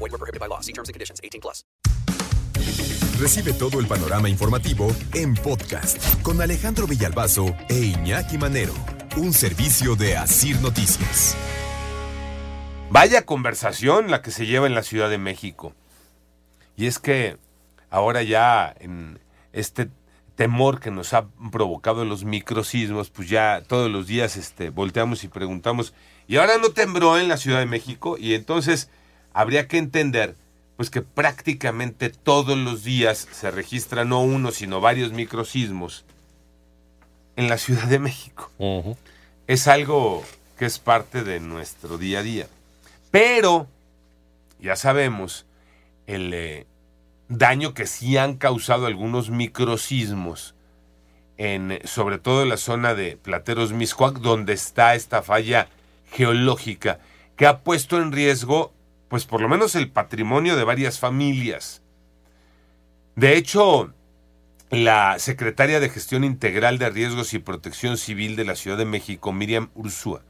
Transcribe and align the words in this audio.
Void 0.00 0.12
were 0.12 0.18
prohibited 0.18 0.40
by 0.40 0.48
law. 0.48 0.60
See 0.60 0.72
terms 0.72 0.88
and 0.88 0.94
conditions. 0.94 1.20
18 1.22 1.40
plus. 1.40 1.64
Recibe 3.20 3.52
todo 3.52 3.80
el 3.80 3.86
panorama 3.86 4.30
informativo 4.30 4.90
en 5.12 5.34
podcast 5.34 6.22
con 6.22 6.40
Alejandro 6.40 6.86
Villalbazo 6.86 7.54
e 7.68 7.78
Iñaki 7.78 8.38
Manero. 8.38 8.72
Un 9.18 9.34
servicio 9.34 9.94
de 9.94 10.16
Asir 10.16 10.58
Noticias. 10.62 11.36
Vaya 12.90 13.26
conversación 13.26 14.10
la 14.10 14.22
que 14.22 14.30
se 14.30 14.46
lleva 14.46 14.66
en 14.66 14.74
la 14.74 14.82
Ciudad 14.82 15.10
de 15.10 15.18
México. 15.18 15.74
Y 16.78 16.86
es 16.86 16.98
que 16.98 17.36
ahora 17.90 18.22
ya 18.22 18.74
en 18.80 19.20
este 19.52 19.90
temor 20.34 20.80
que 20.80 20.90
nos 20.90 21.12
ha 21.12 21.28
provocado 21.52 22.06
los 22.06 22.24
microsismos, 22.24 23.10
pues 23.10 23.28
ya 23.28 23.62
todos 23.66 23.90
los 23.90 24.06
días 24.06 24.38
este, 24.38 24.70
volteamos 24.70 25.24
y 25.24 25.28
preguntamos, 25.28 25.92
¿y 26.26 26.38
ahora 26.38 26.56
no 26.56 26.70
tembló 26.70 27.18
en 27.18 27.28
la 27.28 27.36
Ciudad 27.36 27.58
de 27.58 27.66
México? 27.66 28.16
Y 28.18 28.32
entonces 28.32 28.88
habría 29.32 29.68
que 29.68 29.78
entender 29.78 30.34
pues 30.76 30.88
que 30.88 31.02
prácticamente 31.02 32.08
todos 32.08 32.56
los 32.56 32.84
días 32.84 33.28
se 33.32 33.50
registran 33.50 34.08
no 34.08 34.22
uno, 34.22 34.50
sino 34.50 34.80
varios 34.80 35.12
microsismos 35.12 36.06
en 37.36 37.48
la 37.48 37.58
Ciudad 37.58 37.84
de 37.84 37.98
México. 37.98 38.50
Es 39.46 39.68
algo 39.68 40.24
que 40.58 40.64
es 40.64 40.78
parte 40.78 41.22
de 41.22 41.38
nuestro 41.38 41.98
día 41.98 42.20
a 42.20 42.22
día. 42.22 42.46
Pero 43.10 43.66
ya 44.58 44.76
sabemos 44.76 45.44
el 46.06 46.32
eh, 46.32 46.66
daño 47.28 47.74
que 47.74 47.86
sí 47.86 48.16
han 48.16 48.36
causado 48.36 48.86
algunos 48.86 49.30
microsismos, 49.30 50.54
en, 51.36 51.78
sobre 51.84 52.18
todo 52.18 52.42
en 52.42 52.48
la 52.48 52.56
zona 52.56 52.94
de 52.94 53.16
Plateros 53.16 53.72
Miscuac, 53.72 54.18
donde 54.18 54.52
está 54.52 54.94
esta 54.94 55.22
falla 55.22 55.68
geológica, 56.10 57.00
que 57.36 57.46
ha 57.46 57.60
puesto 57.60 58.00
en 58.00 58.12
riesgo, 58.12 58.72
pues 59.10 59.26
por 59.26 59.40
lo 59.42 59.48
menos 59.48 59.74
el 59.74 59.90
patrimonio 59.90 60.56
de 60.56 60.62
varias 60.62 61.00
familias. 61.00 61.82
De 63.16 63.36
hecho, 63.36 63.92
la 64.70 65.18
secretaria 65.18 65.80
de 65.80 65.90
Gestión 65.90 66.22
Integral 66.22 66.78
de 66.78 66.90
Riesgos 66.90 67.34
y 67.34 67.40
Protección 67.40 67.98
Civil 67.98 68.36
de 68.36 68.44
la 68.44 68.54
Ciudad 68.54 68.78
de 68.78 68.84
México, 68.84 69.32
Miriam 69.32 69.70
Ursúa, 69.74 70.22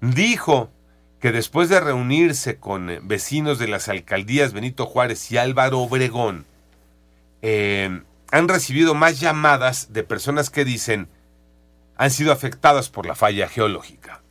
dijo 0.00 0.72
que 1.20 1.30
después 1.30 1.68
de 1.68 1.78
reunirse 1.78 2.56
con 2.56 2.90
eh, 2.90 2.98
vecinos 3.00 3.60
de 3.60 3.68
las 3.68 3.88
alcaldías 3.88 4.52
Benito 4.52 4.86
Juárez 4.86 5.30
y 5.30 5.38
Álvaro 5.38 5.78
Obregón, 5.78 6.46
eh, 7.42 8.02
han 8.32 8.48
recibido 8.48 8.96
más 8.96 9.20
llamadas 9.20 9.92
de 9.92 10.02
personas 10.02 10.50
que 10.50 10.64
dicen 10.64 11.08
han 11.96 12.10
sido 12.10 12.32
afectadas 12.32 12.88
por 12.88 13.06
la 13.06 13.14
falla 13.14 13.48
geológica. 13.48 14.23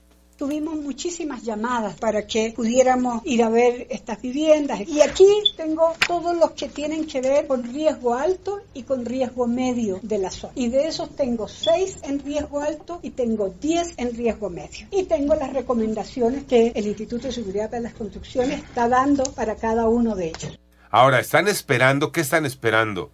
Tuvimos 0.44 0.76
muchísimas 0.76 1.42
llamadas 1.42 1.96
para 1.98 2.28
que 2.28 2.52
pudiéramos 2.54 3.22
ir 3.24 3.44
a 3.44 3.50
ver 3.50 3.88
estas 3.90 4.22
viviendas. 4.22 4.82
Y 4.82 5.00
aquí 5.00 5.26
tengo 5.56 5.94
todos 6.06 6.36
los 6.36 6.52
que 6.52 6.68
tienen 6.68 7.08
que 7.08 7.22
ver 7.22 7.48
con 7.48 7.64
riesgo 7.64 8.14
alto 8.14 8.60
y 8.74 8.84
con 8.84 9.06
riesgo 9.06 9.48
medio 9.48 10.02
de 10.02 10.18
la 10.18 10.30
zona. 10.30 10.52
Y 10.58 10.68
de 10.68 10.88
esos 10.88 11.16
tengo 11.16 11.48
seis 11.48 11.98
en 12.04 12.20
riesgo 12.20 12.60
alto 12.60 13.00
y 13.02 13.12
tengo 13.12 13.56
diez 13.62 13.94
en 13.96 14.14
riesgo 14.18 14.50
medio. 14.50 14.86
Y 14.92 15.04
tengo 15.04 15.34
las 15.36 15.54
recomendaciones 15.54 16.44
que 16.44 16.74
el 16.76 16.88
Instituto 16.88 17.28
de 17.28 17.34
Seguridad 17.34 17.70
de 17.70 17.80
las 17.80 17.94
Construcciones 17.94 18.64
está 18.64 18.90
dando 18.90 19.24
para 19.24 19.56
cada 19.56 19.88
uno 19.88 20.14
de 20.14 20.28
ellos. 20.28 20.60
Ahora, 20.90 21.22
están 21.22 21.48
esperando, 21.48 22.12
¿qué 22.12 22.20
están 22.20 22.46
esperando? 22.46 23.12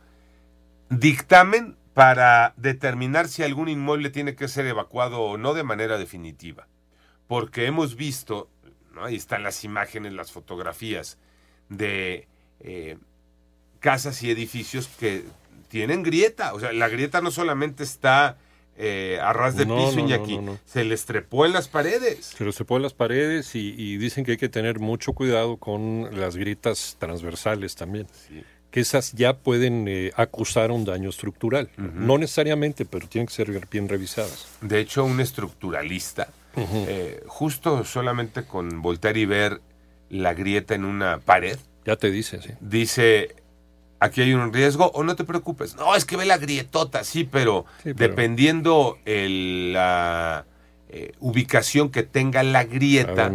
Dictamen 0.90 1.78
para 1.94 2.56
determinar 2.58 3.28
si 3.28 3.44
algún 3.44 3.70
inmueble 3.70 4.10
tiene 4.10 4.36
que 4.36 4.48
ser 4.48 4.66
evacuado 4.66 5.22
o 5.22 5.38
no 5.38 5.54
de 5.54 5.62
manera 5.62 6.00
definitiva 6.00 6.66
porque 7.30 7.68
hemos 7.68 7.96
visto, 7.96 8.50
¿no? 8.92 9.06
ahí 9.06 9.16
están 9.16 9.44
las 9.44 9.64
imágenes, 9.64 10.14
las 10.14 10.32
fotografías 10.32 11.20
de 11.70 12.28
eh, 12.60 12.98
casas 13.80 14.24
y 14.24 14.32
edificios 14.32 14.88
que 15.00 15.26
tienen 15.68 16.02
grieta. 16.02 16.56
O 16.56 16.60
sea, 16.60 16.74
la 16.74 16.90
grieta 16.90 17.22
no 17.22 17.30
solamente 17.30 17.84
está 17.84 18.40
eh, 18.78 19.20
a 19.22 19.32
ras 19.32 19.56
de 19.56 19.68
No, 19.68 19.78
piso, 19.78 19.98
no, 19.98 20.06
Iñaki, 20.06 20.40
no, 20.40 20.58
se 20.66 20.84
les 20.84 21.06
trepó 21.06 21.46
en 21.46 21.54
las 21.54 21.68
paredes. 21.68 22.34
Se 22.36 22.44
los 22.44 22.56
trepó 22.56 22.78
en 22.78 22.82
las 22.82 22.96
paredes 22.96 23.54
y, 23.54 23.76
y 23.78 23.98
dicen 23.98 24.26
que 24.26 24.32
hay 24.32 24.38
que 24.38 24.50
tener 24.50 24.80
mucho 24.80 25.14
cuidado 25.14 25.58
con 25.58 26.10
las 26.20 26.36
grietas 26.36 26.98
transversales 26.98 27.76
también. 27.76 28.08
Que 28.72 28.80
esas 28.80 29.14
ya 29.14 29.38
pueden 29.38 29.88
eh, 29.88 30.12
acusar 30.16 30.72
un 30.72 30.84
daño 30.84 31.10
estructural. 31.10 31.70
No 31.78 32.18
necesariamente, 32.18 32.86
pero 32.86 33.08
tienen 33.08 33.28
que 33.28 33.34
ser 33.34 33.68
bien 33.70 33.88
revisadas. 33.88 34.48
De 34.62 34.80
hecho, 34.80 35.06
un 35.06 35.20
estructuralista, 35.20 36.30
eh, 36.72 37.24
justo 37.28 37.84
solamente 37.84 38.44
con 38.46 38.82
voltear 38.82 39.18
y 39.18 39.26
ver 39.26 39.62
la 40.10 40.34
grieta 40.34 40.76
en 40.76 40.86
una 40.86 41.20
pared, 41.20 41.58
Ya 41.86 41.96
te 41.96 42.10
dice, 42.12 42.42
sí. 42.42 42.50
dice, 42.62 43.36
aquí 44.00 44.22
hay 44.22 44.34
un 44.34 44.52
riesgo 44.54 44.92
o 44.94 45.04
no 45.04 45.16
te 45.16 45.24
preocupes. 45.24 45.76
No, 45.76 45.96
es 45.96 46.06
que 46.06 46.18
ve 46.18 46.26
la 46.26 46.38
grietota, 46.38 47.04
sí, 47.04 47.24
pero, 47.24 47.66
Sí, 47.84 47.94
pero- 47.94 48.10
dependiendo 48.10 48.98
el- 49.06 49.74
la 49.74 50.46
eh, 50.92 51.12
ubicación 51.20 51.90
que 51.90 52.02
tenga 52.04 52.42
la 52.42 52.64
grieta, 52.64 53.32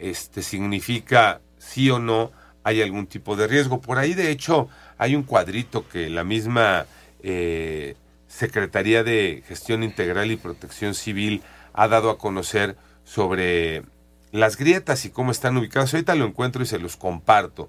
este 0.00 0.42
significa 0.42 1.40
sí 1.58 1.88
o 1.90 1.98
no 2.00 2.32
hay 2.64 2.82
algún 2.82 3.06
tipo 3.06 3.36
de 3.36 3.46
riesgo. 3.46 3.80
Por 3.80 3.98
ahí, 3.98 4.12
de 4.14 4.30
hecho, 4.32 4.68
hay 4.98 5.14
un 5.14 5.22
cuadrito 5.22 5.88
que 5.88 6.10
la 6.10 6.24
misma 6.24 6.86
eh, 7.22 7.94
Secretaría 8.28 9.02
de 9.04 9.42
Gestión 9.46 9.82
Integral 9.84 10.30
y 10.32 10.36
Protección 10.36 10.94
Civil 10.94 11.42
ha 11.76 11.88
dado 11.88 12.10
a 12.10 12.18
conocer 12.18 12.76
sobre 13.04 13.84
las 14.32 14.56
grietas 14.56 15.04
y 15.04 15.10
cómo 15.10 15.30
están 15.30 15.56
ubicadas. 15.56 15.94
Ahorita 15.94 16.14
lo 16.14 16.24
encuentro 16.24 16.62
y 16.62 16.66
se 16.66 16.78
los 16.78 16.96
comparto 16.96 17.68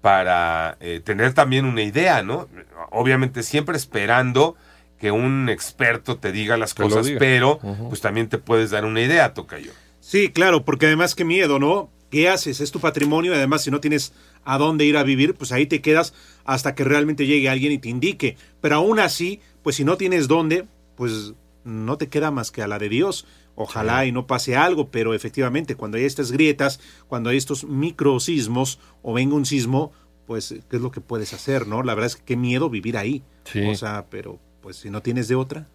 para 0.00 0.76
eh, 0.80 1.00
tener 1.04 1.34
también 1.34 1.64
una 1.64 1.82
idea, 1.82 2.22
¿no? 2.22 2.48
Obviamente 2.90 3.42
siempre 3.42 3.76
esperando 3.76 4.56
que 4.98 5.10
un 5.10 5.48
experto 5.48 6.16
te 6.16 6.32
diga 6.32 6.56
las 6.56 6.74
cosas, 6.74 7.06
diga. 7.06 7.18
pero 7.18 7.58
pues 7.88 8.00
también 8.00 8.28
te 8.28 8.38
puedes 8.38 8.70
dar 8.70 8.84
una 8.84 9.00
idea, 9.00 9.34
Tocayo. 9.34 9.72
Sí, 10.00 10.30
claro, 10.30 10.64
porque 10.64 10.86
además 10.86 11.14
qué 11.14 11.24
miedo, 11.24 11.58
¿no? 11.58 11.90
¿Qué 12.10 12.28
haces? 12.28 12.60
Es 12.60 12.70
tu 12.70 12.80
patrimonio 12.80 13.32
y 13.32 13.36
además 13.36 13.62
si 13.62 13.70
no 13.70 13.80
tienes 13.80 14.12
a 14.44 14.56
dónde 14.56 14.84
ir 14.86 14.96
a 14.96 15.02
vivir, 15.02 15.34
pues 15.34 15.52
ahí 15.52 15.66
te 15.66 15.82
quedas 15.82 16.14
hasta 16.44 16.74
que 16.74 16.84
realmente 16.84 17.26
llegue 17.26 17.48
alguien 17.48 17.72
y 17.72 17.78
te 17.78 17.90
indique. 17.90 18.36
Pero 18.60 18.76
aún 18.76 18.98
así, 18.98 19.40
pues 19.62 19.76
si 19.76 19.84
no 19.84 19.96
tienes 19.96 20.26
dónde, 20.26 20.64
pues 20.96 21.34
no 21.64 21.98
te 21.98 22.08
queda 22.08 22.30
más 22.30 22.50
que 22.50 22.62
a 22.62 22.68
la 22.68 22.78
de 22.78 22.88
Dios. 22.88 23.26
Ojalá 23.60 24.06
y 24.06 24.12
no 24.12 24.28
pase 24.28 24.54
algo, 24.54 24.88
pero 24.88 25.14
efectivamente 25.14 25.74
cuando 25.74 25.98
hay 25.98 26.04
estas 26.04 26.30
grietas, 26.30 26.78
cuando 27.08 27.30
hay 27.30 27.36
estos 27.36 27.64
microsismos 27.64 28.78
o 29.02 29.12
venga 29.12 29.34
un 29.34 29.44
sismo, 29.44 29.90
pues 30.28 30.54
qué 30.70 30.76
es 30.76 30.82
lo 30.82 30.92
que 30.92 31.00
puedes 31.00 31.32
hacer, 31.32 31.66
¿no? 31.66 31.82
La 31.82 31.94
verdad 31.94 32.06
es 32.06 32.14
que 32.14 32.22
qué 32.22 32.36
miedo 32.36 32.70
vivir 32.70 32.96
ahí. 32.96 33.24
Sí. 33.42 33.66
O 33.66 33.74
sea, 33.74 34.06
pero 34.10 34.38
pues 34.62 34.76
si 34.76 34.90
no 34.90 35.02
tienes 35.02 35.26
de 35.26 35.34
otra. 35.34 35.66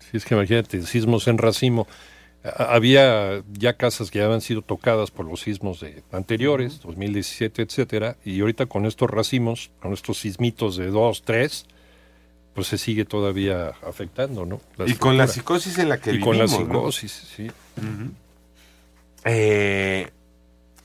Sí, 0.00 0.16
es 0.16 0.24
que 0.24 0.34
imagínate, 0.34 0.82
sismos 0.82 1.28
en 1.28 1.38
racimo. 1.38 1.86
Había 2.42 3.44
ya 3.52 3.76
casas 3.76 4.10
que 4.10 4.18
ya 4.18 4.24
habían 4.24 4.40
sido 4.40 4.62
tocadas 4.62 5.12
por 5.12 5.24
los 5.24 5.42
sismos 5.42 5.78
de 5.78 6.02
anteriores, 6.10 6.80
2017, 6.80 7.62
etcétera, 7.62 8.16
y 8.24 8.40
ahorita 8.40 8.66
con 8.66 8.86
estos 8.86 9.08
racimos, 9.08 9.70
con 9.80 9.92
estos 9.92 10.18
sismitos 10.18 10.76
de 10.76 10.88
2, 10.88 11.22
3, 11.22 11.66
pues 12.54 12.66
se 12.66 12.78
sigue 12.78 13.04
todavía 13.04 13.72
afectando, 13.86 14.44
¿no? 14.44 14.60
y 14.86 14.94
con 14.94 15.16
la 15.16 15.26
psicosis 15.28 15.78
en 15.78 15.88
la 15.88 15.98
que 16.00 16.10
y 16.10 16.18
vivimos. 16.18 16.26
con 16.28 16.38
la 16.38 16.44
¿no? 16.44 16.50
psicosis, 16.50 17.12
sí. 17.36 17.50
Eh, 19.24 20.10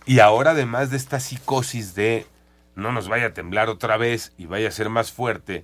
y 0.06 0.20
ahora 0.20 0.52
además 0.52 0.92
de 0.92 0.98
esta 0.98 1.20
psicosis 1.20 1.96
de 1.96 2.26
no 2.76 2.92
nos 2.92 3.08
vaya 3.08 3.28
a 3.28 3.34
temblar 3.34 3.70
otra 3.70 3.98
vez 3.98 4.34
y 4.38 4.46
vaya 4.46 4.68
a 4.68 4.72
ser 4.72 4.90
más 4.90 5.12
fuerte, 5.12 5.64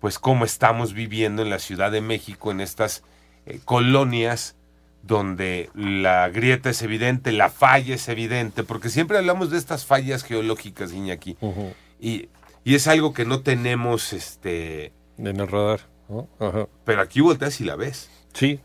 pues 0.00 0.18
cómo 0.18 0.44
estamos 0.44 0.94
viviendo 0.94 1.42
en 1.42 1.50
la 1.50 1.58
Ciudad 1.58 1.90
de 1.90 2.00
México, 2.00 2.50
en 2.50 2.60
estas 2.60 3.02
eh, 3.46 3.58
colonias 3.64 4.54
donde 5.02 5.68
la 5.74 6.28
grieta 6.30 6.70
es 6.70 6.80
evidente, 6.82 7.32
la 7.32 7.50
falla 7.50 7.94
es 7.96 8.08
evidente, 8.08 8.62
porque 8.64 8.88
siempre 8.88 9.18
hablamos 9.18 9.50
de 9.50 9.58
estas 9.58 9.84
fallas 9.84 10.22
geológicas, 10.24 10.92
Iñaki, 10.92 11.36
Ujú. 11.42 11.74
y, 12.00 12.28
y 12.64 12.74
es 12.74 12.86
algo 12.86 13.12
que 13.12 13.26
no 13.26 13.40
tenemos, 13.40 14.14
este, 14.14 14.92
En 15.18 15.26
el 15.40 15.48
radar, 15.48 15.80
¿no? 16.08 16.28
Ajá. 16.38 16.68
pero 16.84 17.00
aquí 17.00 17.20
volteas 17.20 17.60
y 17.60 17.64
la 17.64 17.76
ves. 17.76 18.10
Sí, 18.32 18.60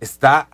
está 0.00 0.48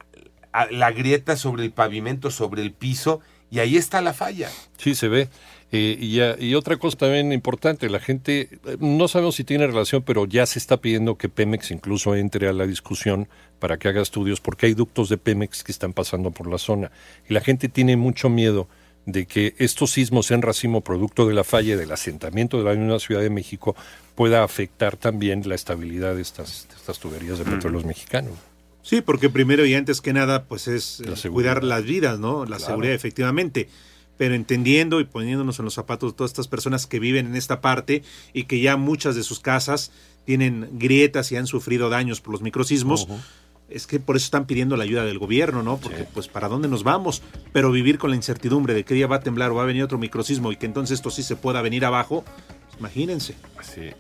la 0.71 0.93
grieta 0.93 1.37
sobre 1.37 1.65
el 1.65 1.73
pavimento, 1.73 2.31
sobre 2.31 2.63
el 2.63 2.73
piso, 2.73 3.21
y 3.51 3.59
ahí 3.61 3.77
está 3.77 4.01
la 4.01 4.13
falla. 4.15 4.51
Sí, 4.79 4.95
se 4.95 5.09
ve. 5.09 5.29
Eh, 5.75 5.97
y, 5.99 6.17
ya- 6.17 6.37
y 6.39 6.55
otra 6.55 6.77
cosa 6.77 6.99
también 6.99 7.33
importante, 7.33 7.89
la 7.89 7.99
gente, 7.99 8.49
eh, 8.67 8.77
no 8.79 9.09
sabemos 9.09 9.37
si 9.37 9.45
tiene 9.45 9.67
relación, 9.67 10.03
pero 10.03 10.27
ya 10.27 10.45
se 10.45 10.59
está 10.59 10.77
pidiendo 10.77 11.17
que 11.17 11.31
Pemex 11.31 11.71
incluso 11.71 12.15
entre 12.15 12.47
a 12.49 12.53
la 12.53 12.67
discusión 12.67 13.27
para 13.59 13.79
que 13.79 13.89
haga 13.89 14.03
estudios, 14.03 14.41
porque 14.41 14.67
hay 14.67 14.75
ductos 14.75 15.09
de 15.09 15.17
Pemex 15.17 15.65
que 15.65 15.73
están 15.73 15.95
pasando 15.95 16.31
por 16.31 16.47
la 16.51 16.59
zona. 16.59 16.91
Y 17.27 17.33
la 17.33 17.41
gente 17.41 17.71
tiene 17.71 17.97
mucho 17.97 18.29
miedo 18.29 18.69
de 19.07 19.27
que 19.27 19.55
estos 19.59 19.91
sismos 19.91 20.31
en 20.31 20.43
racimo, 20.43 20.81
producto 20.81 21.27
de 21.27 21.35
la 21.35 21.45
falla 21.45 21.77
del 21.77 21.91
asentamiento 21.91 22.59
de 22.59 22.65
la 22.65 22.75
misma 22.75 22.99
Ciudad 22.99 23.21
de 23.21 23.31
México, 23.31 23.75
pueda 24.15 24.45
afectar 24.45 24.97
también 24.97 25.43
la 25.49 25.55
estabilidad 25.55 26.15
de 26.15 26.23
estas, 26.23 26.69
de 26.69 26.77
estas 26.77 26.99
tuberías 26.99 27.39
de 27.39 27.45
petróleos 27.45 27.85
mexicanos. 27.85 28.35
Sí, 28.83 29.01
porque 29.01 29.31
primero 29.31 29.65
y 29.65 29.75
antes 29.75 30.01
que 30.01 30.13
nada, 30.13 30.45
pues 30.45 30.69
es 30.69 31.01
La 31.01 31.15
eh, 31.15 31.31
cuidar 31.31 31.63
las 31.63 31.85
vidas, 31.85 32.19
¿no? 32.19 32.45
La 32.45 32.59
seguridad, 32.59 32.95
efectivamente. 32.95 33.69
Pero 34.19 34.35
entendiendo 34.35 35.01
y 35.01 35.05
poniéndonos 35.05 35.59
en 35.59 35.65
los 35.65 35.75
zapatos 35.75 36.13
de 36.13 36.17
todas 36.17 36.33
estas 36.33 36.49
personas 36.49 36.87
que 36.87 36.99
viven 36.99 37.27
en 37.27 37.37
esta 37.37 37.61
parte 37.61 38.03
y 38.33 38.45
que 38.45 38.61
ya 38.61 38.77
muchas 38.77 39.15
de 39.15 39.23
sus 39.23 39.41
casas 39.41 39.93
tienen 40.25 40.69
grietas 40.75 41.33
y 41.33 41.37
han 41.37 41.47
sufrido 41.47 41.91
daños 41.91 42.21
por 42.21 42.33
los 42.33 42.43
microsismos, 42.43 43.09
es 43.75 43.87
que 43.87 44.01
por 44.01 44.17
eso 44.17 44.25
están 44.25 44.47
pidiendo 44.47 44.77
la 44.77 44.85
ayuda 44.85 45.05
del 45.05 45.19
gobierno, 45.19 45.63
¿no? 45.63 45.79
Porque, 45.79 46.05
pues, 46.05 46.29
¿para 46.29 46.49
dónde 46.49 46.69
nos 46.69 46.85
vamos? 46.85 47.23
Pero 47.53 47.71
vivir 47.71 47.99
con 47.99 48.11
la 48.11 48.17
incertidumbre 48.17 48.75
de 48.75 48.85
que 48.85 48.95
día 48.95 49.07
va 49.07 49.17
a 49.17 49.21
temblar 49.21 49.51
o 49.51 49.55
va 49.55 49.63
a 49.63 49.67
venir 49.67 49.83
otro 49.83 49.99
microsismo 49.99 50.53
y 50.53 50.57
que 50.57 50.67
entonces 50.67 50.99
esto 50.99 51.11
sí 51.11 51.23
se 51.23 51.37
pueda 51.37 51.63
venir 51.63 51.85
abajo, 51.85 52.25
pues, 52.25 52.79
imagínense. 52.79 53.35
Sí. 53.63 53.91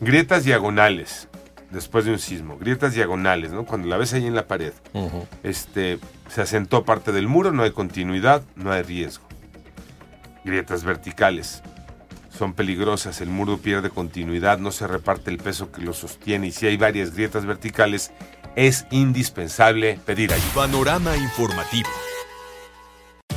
Grietas 0.00 0.44
diagonales 0.44 1.28
después 1.70 2.04
de 2.04 2.12
un 2.12 2.18
sismo. 2.18 2.56
Grietas 2.58 2.94
diagonales, 2.94 3.52
¿no? 3.52 3.64
Cuando 3.64 3.88
la 3.88 3.96
ves 3.96 4.14
ahí 4.14 4.26
en 4.26 4.34
la 4.34 4.46
pared. 4.46 4.72
Este, 5.42 5.98
se 6.28 6.40
asentó 6.40 6.84
parte 6.84 7.12
del 7.12 7.28
muro, 7.28 7.52
no 7.52 7.62
hay 7.62 7.72
continuidad, 7.72 8.42
no 8.56 8.72
hay 8.72 8.82
riesgo. 8.82 9.24
Grietas 10.44 10.84
verticales. 10.84 11.62
Son 12.36 12.52
peligrosas, 12.52 13.20
el 13.20 13.28
muro 13.28 13.58
pierde 13.58 13.90
continuidad, 13.90 14.58
no 14.58 14.72
se 14.72 14.88
reparte 14.88 15.30
el 15.30 15.38
peso 15.38 15.70
que 15.70 15.82
lo 15.82 15.92
sostiene 15.92 16.48
y 16.48 16.52
si 16.52 16.66
hay 16.66 16.76
varias 16.76 17.14
grietas 17.14 17.46
verticales 17.46 18.10
es 18.56 18.86
indispensable 18.90 20.00
pedir 20.04 20.32
ayuda. 20.32 20.54
Panorama 20.54 21.16
informativo. 21.16 21.88